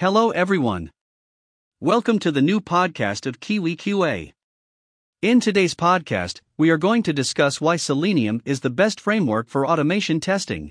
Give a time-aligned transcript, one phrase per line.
[0.00, 0.92] Hello, everyone.
[1.80, 4.32] Welcome to the new podcast of Kiwi QA.
[5.22, 9.66] In today's podcast, we are going to discuss why Selenium is the best framework for
[9.66, 10.70] automation testing.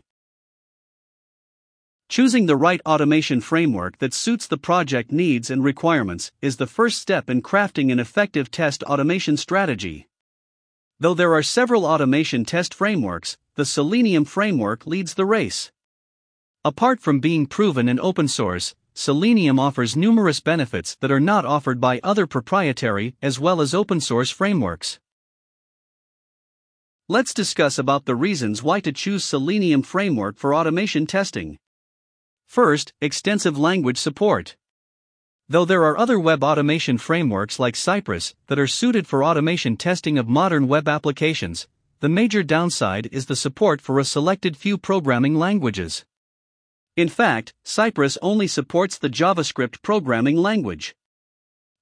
[2.08, 7.02] Choosing the right automation framework that suits the project needs and requirements is the first
[7.02, 10.08] step in crafting an effective test automation strategy.
[11.02, 15.70] Though there are several automation test frameworks, the Selenium framework leads the race.
[16.64, 21.80] Apart from being proven and open source, Selenium offers numerous benefits that are not offered
[21.80, 25.00] by other proprietary as well as open source frameworks.
[27.08, 31.60] Let's discuss about the reasons why to choose Selenium framework for automation testing.
[32.48, 34.58] First, extensive language support.
[35.48, 40.18] Though there are other web automation frameworks like Cypress that are suited for automation testing
[40.18, 41.68] of modern web applications,
[42.00, 46.04] the major downside is the support for a selected few programming languages.
[46.98, 50.96] In fact, Cypress only supports the JavaScript programming language.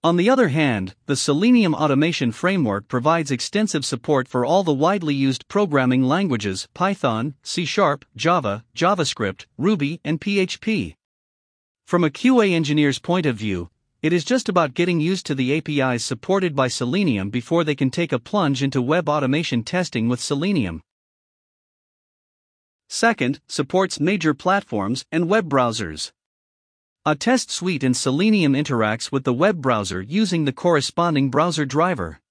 [0.03, 5.15] On the other hand, the Selenium Automation Framework provides extensive support for all the widely
[5.15, 10.95] used programming languages Python, C Sharp, Java, JavaScript, Ruby, and PHP.
[11.87, 13.69] From a QA engineer's point of view,
[14.01, 17.89] it is just about getting used to the APIs supported by Selenium before they can
[17.89, 20.81] take a plunge into web automation testing with Selenium.
[22.95, 26.13] Second, supports major platforms and web browsers.
[27.05, 32.21] A test suite in Selenium interacts with the web browser using the corresponding browser driver.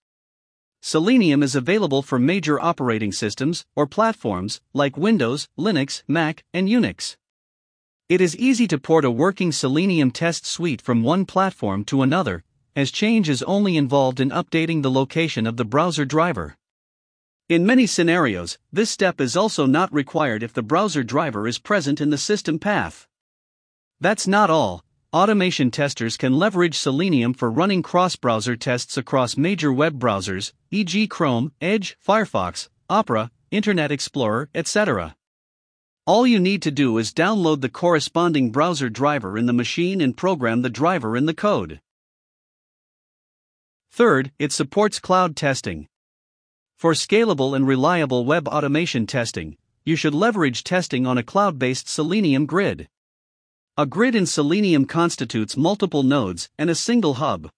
[0.81, 7.19] Selenium is available for major operating systems or platforms like Windows, Linux, Mac, and Unix.
[8.09, 12.43] It is easy to port a working Selenium test suite from one platform to another,
[12.75, 16.57] as change is only involved in updating the location of the browser driver.
[17.47, 22.01] In many scenarios, this step is also not required if the browser driver is present
[22.01, 23.07] in the system path.
[24.01, 24.83] That's not all.
[25.13, 31.07] Automation testers can leverage Selenium for running cross browser tests across major web browsers, e.g.,
[31.09, 35.15] Chrome, Edge, Firefox, Opera, Internet Explorer, etc.
[36.07, 40.17] All you need to do is download the corresponding browser driver in the machine and
[40.17, 41.83] program the driver in the code.
[43.93, 45.89] Third, it supports cloud testing.
[46.77, 51.89] For scalable and reliable web automation testing, you should leverage testing on a cloud based
[51.89, 52.89] Selenium grid.
[53.77, 57.51] A grid in Selenium constitutes multiple nodes and a single hub.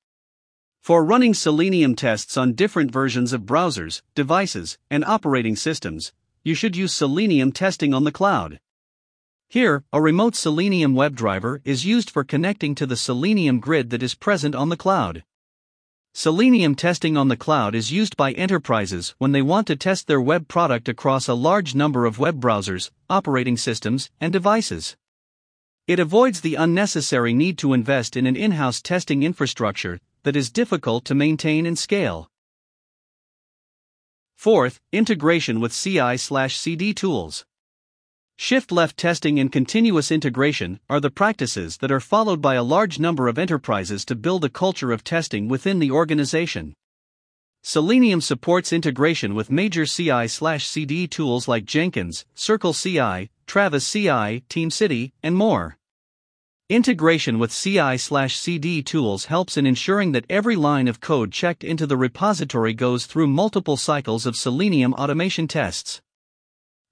[0.81, 6.13] For running Selenium tests on different versions of browsers, devices, and operating systems,
[6.45, 8.61] you should use Selenium testing on the cloud.
[9.49, 14.15] Here, a remote Selenium WebDriver is used for connecting to the Selenium grid that is
[14.15, 15.25] present on the cloud.
[16.19, 20.19] Selenium testing on the cloud is used by enterprises when they want to test their
[20.19, 24.97] web product across a large number of web browsers, operating systems, and devices.
[25.87, 30.51] It avoids the unnecessary need to invest in an in house testing infrastructure that is
[30.51, 32.31] difficult to maintain and scale.
[34.37, 37.45] Fourth, integration with CI CD tools.
[38.39, 42.99] Shift left testing and continuous integration are the practices that are followed by a large
[42.99, 46.75] number of enterprises to build a culture of testing within the organization.
[47.63, 55.13] Selenium supports integration with major CI CD tools like Jenkins, Circle CI, Travis CI, TeamCity,
[55.23, 55.79] and more.
[56.69, 61.87] Integration with CI CD tools helps in ensuring that every line of code checked into
[61.87, 66.03] the repository goes through multiple cycles of Selenium automation tests.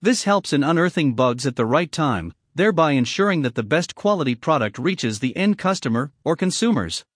[0.05, 4.35] This helps in unearthing bugs at the right time, thereby ensuring that the best quality
[4.35, 7.07] product reaches the end customer or consumers.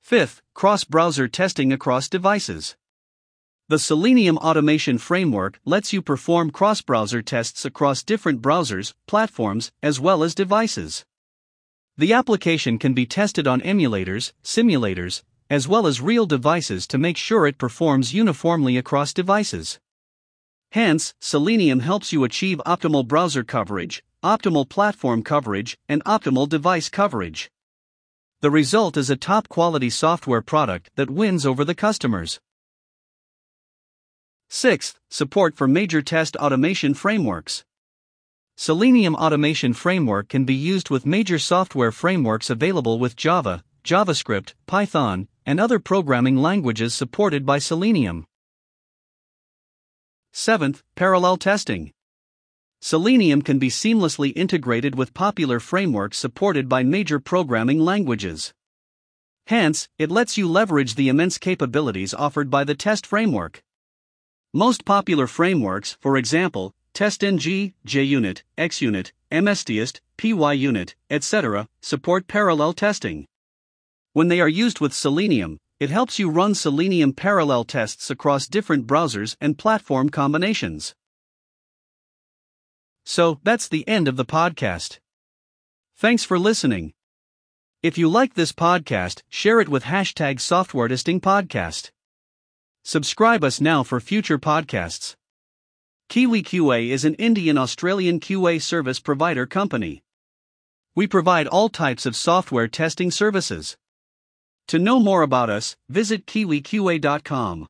[0.00, 2.74] Fifth, cross browser testing across devices.
[3.68, 10.00] The Selenium Automation Framework lets you perform cross browser tests across different browsers, platforms, as
[10.00, 11.04] well as devices.
[11.96, 17.16] The application can be tested on emulators, simulators, as well as real devices to make
[17.16, 19.78] sure it performs uniformly across devices.
[20.72, 27.50] Hence, Selenium helps you achieve optimal browser coverage, optimal platform coverage, and optimal device coverage.
[28.40, 32.38] The result is a top quality software product that wins over the customers.
[34.48, 37.64] Sixth, support for major test automation frameworks.
[38.56, 45.26] Selenium Automation Framework can be used with major software frameworks available with Java, JavaScript, Python,
[45.44, 48.26] and other programming languages supported by Selenium.
[50.32, 51.92] Seventh, parallel testing.
[52.80, 58.54] Selenium can be seamlessly integrated with popular frameworks supported by major programming languages.
[59.48, 63.62] Hence, it lets you leverage the immense capabilities offered by the test framework.
[64.54, 73.26] Most popular frameworks, for example, TestNG, JUnit, XUnit, MSTest, PyUnit, etc., support parallel testing.
[74.12, 78.86] When they are used with Selenium, it helps you run Selenium parallel tests across different
[78.86, 80.94] browsers and platform combinations.
[83.04, 84.98] So, that's the end of the podcast.
[85.96, 86.92] Thanks for listening.
[87.82, 91.90] If you like this podcast, share it with hashtag software testing podcast.
[92.84, 95.16] Subscribe us now for future podcasts.
[96.10, 100.02] Kiwi QA is an Indian Australian QA service provider company.
[100.94, 103.78] We provide all types of software testing services.
[104.70, 107.66] To know more about us, visit kiwiqa.com.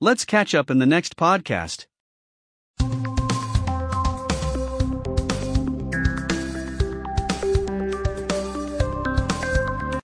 [0.00, 1.86] Let's catch up in the next podcast.